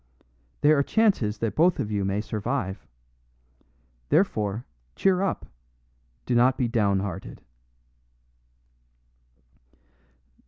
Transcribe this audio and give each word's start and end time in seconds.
There 0.61 0.75
are 0.79 0.81
chances 0.81 1.37
that 1.37 1.53
both 1.55 1.79
of 1.79 1.91
you 1.91 2.03
may 2.03 2.21
survive. 2.21 2.87
Therefore, 4.09 4.65
cheer 4.95 5.21
up; 5.21 5.45
do 6.25 6.33
not 6.33 6.57
be 6.57 6.67
downhearted." 6.67 7.39